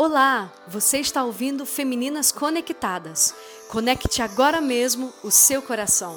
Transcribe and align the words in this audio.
Olá, 0.00 0.52
você 0.68 0.98
está 0.98 1.24
ouvindo 1.24 1.66
Femininas 1.66 2.30
Conectadas. 2.30 3.34
Conecte 3.68 4.22
agora 4.22 4.60
mesmo 4.60 5.12
o 5.24 5.30
seu 5.32 5.60
coração. 5.60 6.16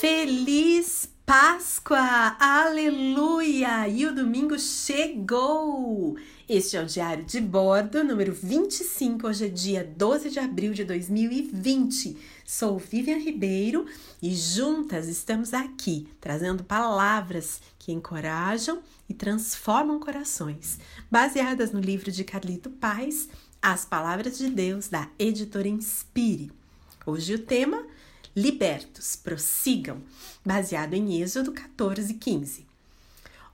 Feliz 0.00 1.08
Páscoa! 1.28 2.38
Aleluia! 2.40 3.86
E 3.86 4.06
o 4.06 4.14
domingo 4.14 4.58
chegou! 4.58 6.16
Este 6.48 6.78
é 6.78 6.82
o 6.82 6.86
Diário 6.86 7.22
de 7.22 7.38
Bordo, 7.38 8.02
número 8.02 8.32
25. 8.32 9.26
Hoje 9.26 9.44
é 9.44 9.48
dia 9.50 9.84
12 9.84 10.30
de 10.30 10.38
abril 10.38 10.72
de 10.72 10.84
2020. 10.84 12.16
Sou 12.46 12.78
Vivian 12.78 13.18
Ribeiro 13.18 13.84
e 14.22 14.34
juntas 14.34 15.06
estamos 15.06 15.52
aqui 15.52 16.08
trazendo 16.18 16.64
palavras 16.64 17.60
que 17.78 17.92
encorajam 17.92 18.78
e 19.06 19.12
transformam 19.12 20.00
corações, 20.00 20.78
baseadas 21.10 21.72
no 21.72 21.80
livro 21.80 22.10
de 22.10 22.24
Carlito 22.24 22.70
Paz, 22.70 23.28
As 23.60 23.84
Palavras 23.84 24.38
de 24.38 24.48
Deus, 24.48 24.88
da 24.88 25.06
editora 25.18 25.68
Inspire. 25.68 26.50
Hoje 27.04 27.34
o 27.34 27.38
tema 27.38 27.84
Libertos, 28.40 29.16
prossigam, 29.16 30.00
baseado 30.46 30.94
em 30.94 31.20
Êxodo 31.20 31.50
14, 31.50 32.14
15. 32.14 32.64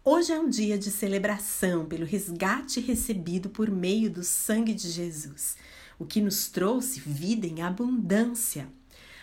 Hoje 0.04 0.30
é 0.30 0.38
um 0.38 0.46
dia 0.46 0.76
de 0.76 0.90
celebração 0.90 1.86
pelo 1.86 2.04
resgate 2.04 2.80
recebido 2.80 3.48
por 3.48 3.70
meio 3.70 4.10
do 4.10 4.22
sangue 4.22 4.74
de 4.74 4.90
Jesus, 4.90 5.56
o 5.98 6.04
que 6.04 6.20
nos 6.20 6.48
trouxe 6.48 7.00
vida 7.00 7.46
em 7.46 7.62
abundância. 7.62 8.68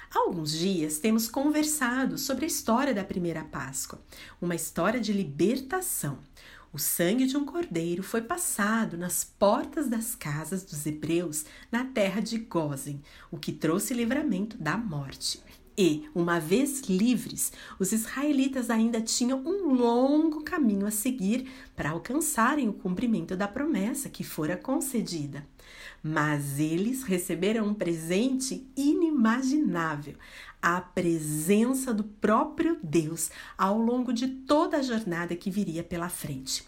Há 0.09 0.21
alguns 0.21 0.51
dias 0.51 0.97
temos 0.97 1.27
conversado 1.27 2.17
sobre 2.17 2.45
a 2.45 2.47
história 2.47 2.91
da 2.91 3.03
primeira 3.03 3.43
Páscoa, 3.43 4.01
uma 4.41 4.55
história 4.55 4.99
de 4.99 5.13
libertação. 5.13 6.17
O 6.73 6.79
sangue 6.79 7.25
de 7.25 7.35
um 7.35 7.45
cordeiro 7.45 8.01
foi 8.01 8.21
passado 8.21 8.97
nas 8.97 9.25
portas 9.25 9.89
das 9.89 10.15
casas 10.15 10.63
dos 10.63 10.85
hebreus 10.85 11.43
na 11.69 11.83
terra 11.83 12.21
de 12.21 12.37
Gozen, 12.37 13.01
o 13.29 13.37
que 13.37 13.51
trouxe 13.51 13.93
livramento 13.93 14.57
da 14.57 14.77
morte. 14.77 15.43
E, 15.77 16.09
uma 16.13 16.39
vez 16.39 16.81
livres, 16.81 17.51
os 17.79 17.91
israelitas 17.91 18.69
ainda 18.69 18.99
tinham 18.99 19.41
um 19.45 19.73
longo 19.73 20.43
caminho 20.43 20.85
a 20.85 20.91
seguir 20.91 21.49
para 21.75 21.91
alcançarem 21.91 22.67
o 22.67 22.73
cumprimento 22.73 23.37
da 23.37 23.47
promessa 23.47 24.09
que 24.09 24.23
fora 24.23 24.57
concedida. 24.57 25.47
Mas 26.03 26.59
eles 26.59 27.03
receberam 27.03 27.67
um 27.67 27.73
presente 27.73 28.67
inimaginável, 28.75 30.15
a 30.61 30.81
presença 30.81 31.93
do 31.93 32.03
próprio 32.03 32.77
Deus 32.83 33.31
ao 33.57 33.77
longo 33.77 34.11
de 34.11 34.27
toda 34.27 34.77
a 34.77 34.83
jornada 34.83 35.35
que 35.35 35.49
viria 35.49 35.83
pela 35.83 36.09
frente. 36.09 36.67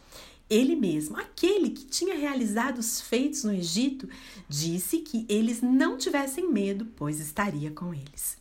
Ele 0.49 0.75
mesmo, 0.75 1.17
aquele 1.17 1.69
que 1.71 1.85
tinha 1.85 2.15
realizado 2.15 2.77
os 2.77 3.01
feitos 3.01 3.43
no 3.43 3.53
Egito, 3.53 4.07
disse 4.47 4.99
que 4.99 5.25
eles 5.27 5.61
não 5.61 5.97
tivessem 5.97 6.51
medo, 6.51 6.85
pois 6.95 7.19
estaria 7.19 7.71
com 7.71 7.93
eles. 7.93 8.37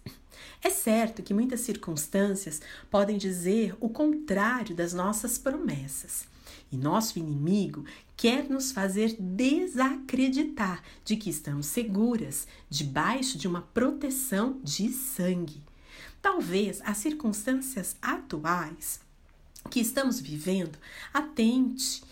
É 0.62 0.70
certo 0.70 1.22
que 1.22 1.34
muitas 1.34 1.60
circunstâncias 1.60 2.60
podem 2.90 3.18
dizer 3.18 3.76
o 3.80 3.88
contrário 3.88 4.74
das 4.74 4.92
nossas 4.92 5.38
promessas. 5.38 6.24
E 6.70 6.76
nosso 6.76 7.18
inimigo 7.18 7.84
quer 8.16 8.48
nos 8.48 8.72
fazer 8.72 9.16
desacreditar 9.18 10.82
de 11.04 11.16
que 11.16 11.28
estamos 11.30 11.66
seguras 11.66 12.46
debaixo 12.70 13.36
de 13.36 13.46
uma 13.46 13.62
proteção 13.62 14.60
de 14.62 14.90
sangue. 14.90 15.62
Talvez 16.20 16.80
as 16.84 16.98
circunstâncias 16.98 17.96
atuais 18.00 19.00
que 19.70 19.80
estamos 19.80 20.20
vivendo 20.20 20.78
atente 21.12 22.02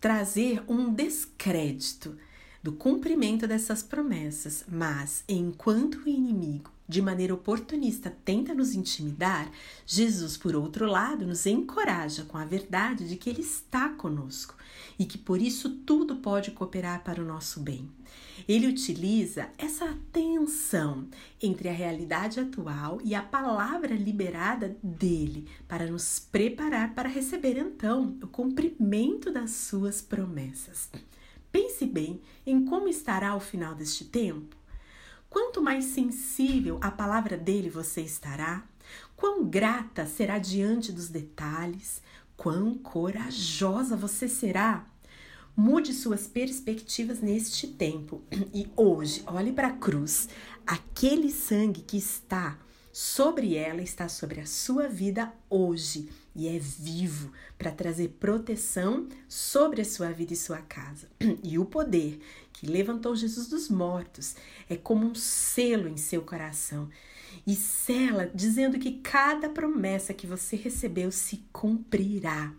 trazer 0.00 0.62
um 0.68 0.92
descrédito 0.92 2.16
do 2.62 2.72
cumprimento 2.72 3.46
dessas 3.46 3.82
promessas, 3.82 4.64
mas 4.68 5.24
enquanto 5.28 5.96
o 5.96 6.08
inimigo 6.08 6.70
de 6.92 7.00
maneira 7.00 7.34
oportunista 7.34 8.14
tenta 8.24 8.54
nos 8.54 8.74
intimidar, 8.74 9.50
Jesus, 9.86 10.36
por 10.36 10.54
outro 10.54 10.86
lado, 10.86 11.26
nos 11.26 11.46
encoraja 11.46 12.24
com 12.24 12.36
a 12.36 12.44
verdade 12.44 13.08
de 13.08 13.16
que 13.16 13.30
Ele 13.30 13.40
está 13.40 13.88
conosco 13.88 14.54
e 14.98 15.06
que 15.06 15.16
por 15.16 15.40
isso 15.40 15.70
tudo 15.70 16.16
pode 16.16 16.50
cooperar 16.50 17.02
para 17.02 17.22
o 17.22 17.24
nosso 17.24 17.60
bem. 17.60 17.88
Ele 18.46 18.66
utiliza 18.66 19.48
essa 19.56 19.96
tensão 20.12 21.08
entre 21.40 21.68
a 21.68 21.72
realidade 21.72 22.40
atual 22.40 23.00
e 23.02 23.14
a 23.14 23.22
palavra 23.22 23.94
liberada 23.94 24.76
dele 24.82 25.48
para 25.66 25.86
nos 25.86 26.18
preparar 26.18 26.94
para 26.94 27.08
receber 27.08 27.56
então 27.56 28.18
o 28.22 28.26
cumprimento 28.26 29.32
das 29.32 29.52
suas 29.52 30.02
promessas. 30.02 30.90
Pense 31.50 31.86
bem 31.86 32.20
em 32.46 32.64
como 32.64 32.88
estará 32.88 33.34
o 33.34 33.40
final 33.40 33.74
deste 33.74 34.04
tempo. 34.04 34.61
Quanto 35.32 35.62
mais 35.62 35.86
sensível 35.86 36.78
à 36.82 36.90
palavra 36.90 37.38
dele 37.38 37.70
você 37.70 38.02
estará, 38.02 38.62
quão 39.16 39.42
grata 39.48 40.04
será 40.04 40.36
diante 40.38 40.92
dos 40.92 41.08
detalhes, 41.08 42.02
quão 42.36 42.74
corajosa 42.74 43.96
você 43.96 44.28
será. 44.28 44.86
Mude 45.56 45.94
suas 45.94 46.28
perspectivas 46.28 47.22
neste 47.22 47.66
tempo. 47.66 48.20
E 48.52 48.70
hoje 48.76 49.22
olhe 49.26 49.54
para 49.54 49.68
a 49.68 49.76
cruz, 49.78 50.28
aquele 50.66 51.30
sangue 51.30 51.80
que 51.80 51.96
está 51.96 52.58
sobre 52.92 53.54
ela 53.54 53.80
está 53.80 54.10
sobre 54.10 54.38
a 54.38 54.46
sua 54.46 54.86
vida 54.86 55.32
hoje 55.48 56.10
e 56.34 56.48
é 56.48 56.58
vivo 56.58 57.32
para 57.58 57.70
trazer 57.70 58.16
proteção 58.20 59.08
sobre 59.28 59.82
a 59.82 59.84
sua 59.84 60.10
vida 60.10 60.32
e 60.32 60.36
sua 60.36 60.58
casa. 60.58 61.08
E 61.42 61.58
o 61.58 61.64
poder 61.64 62.20
que 62.52 62.66
levantou 62.66 63.14
Jesus 63.16 63.48
dos 63.48 63.68
mortos 63.68 64.36
é 64.68 64.76
como 64.76 65.06
um 65.06 65.14
selo 65.14 65.88
em 65.88 65.96
seu 65.96 66.22
coração 66.22 66.88
e 67.46 67.54
sela 67.54 68.30
dizendo 68.34 68.78
que 68.78 68.98
cada 68.98 69.48
promessa 69.48 70.14
que 70.14 70.26
você 70.26 70.56
recebeu 70.56 71.10
se 71.10 71.44
cumprirá. 71.52 72.52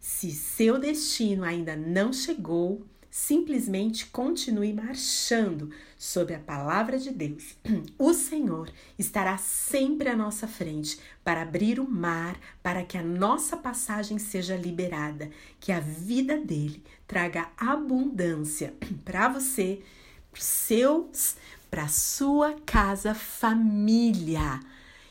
Se 0.00 0.32
seu 0.32 0.78
destino 0.78 1.44
ainda 1.44 1.76
não 1.76 2.12
chegou, 2.12 2.84
simplesmente 3.12 4.06
continue 4.06 4.72
marchando 4.72 5.68
sob 5.98 6.34
a 6.34 6.38
palavra 6.38 6.98
de 6.98 7.10
Deus. 7.10 7.54
O 7.98 8.14
Senhor 8.14 8.72
estará 8.98 9.36
sempre 9.36 10.08
à 10.08 10.16
nossa 10.16 10.48
frente 10.48 10.98
para 11.22 11.42
abrir 11.42 11.78
o 11.78 11.86
mar, 11.86 12.40
para 12.62 12.82
que 12.82 12.96
a 12.96 13.02
nossa 13.02 13.54
passagem 13.54 14.18
seja 14.18 14.56
liberada, 14.56 15.30
que 15.60 15.70
a 15.70 15.78
vida 15.78 16.38
dele 16.38 16.82
traga 17.06 17.50
abundância 17.54 18.72
para 19.04 19.28
você, 19.28 19.82
para 20.30 20.40
seus, 20.40 21.36
para 21.70 21.88
sua 21.88 22.54
casa, 22.64 23.14
família 23.14 24.58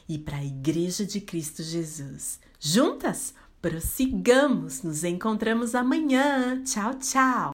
e 0.09 0.17
para 0.17 0.37
a 0.37 0.43
igreja 0.43 1.05
de 1.05 1.21
Cristo 1.21 1.61
Jesus. 1.61 2.39
Juntas, 2.59 3.35
prossigamos. 3.61 4.81
Nos 4.81 5.03
encontramos 5.03 5.75
amanhã. 5.75 6.63
Tchau, 6.63 6.95
tchau. 6.95 7.49